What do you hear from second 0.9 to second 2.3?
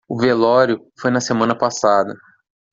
foi na semana passada.